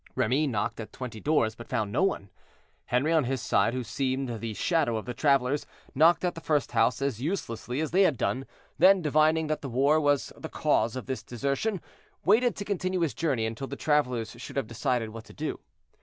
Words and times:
Remy 0.15 0.47
knocked 0.47 0.79
at 0.79 0.91
twenty 0.91 1.19
doors, 1.19 1.53
but 1.53 1.67
found 1.67 1.91
no 1.91 2.01
one. 2.01 2.31
Henri 2.87 3.11
on 3.13 3.25
his 3.25 3.39
side, 3.39 3.75
who 3.75 3.83
seemed 3.83 4.39
the 4.39 4.55
shadow 4.55 4.97
of 4.97 5.05
the 5.05 5.13
travelers, 5.13 5.67
knocked 5.93 6.25
at 6.25 6.33
the 6.33 6.41
first 6.41 6.71
house 6.71 7.03
as 7.03 7.21
uselessly 7.21 7.79
as 7.81 7.91
they 7.91 8.01
had 8.01 8.17
done, 8.17 8.47
then, 8.79 9.03
divining 9.03 9.45
that 9.45 9.61
the 9.61 9.69
war 9.69 9.99
was 9.99 10.33
the 10.35 10.49
cause 10.49 10.95
of 10.95 11.05
this 11.05 11.21
desertion, 11.21 11.79
waited 12.25 12.55
to 12.55 12.65
continue 12.65 13.01
his 13.01 13.13
journey 13.13 13.45
until 13.45 13.67
the 13.67 13.75
travelers 13.75 14.31
should 14.39 14.55
have 14.55 14.65
decided 14.65 15.11
what 15.11 15.25
to 15.25 15.33
do. 15.33 15.59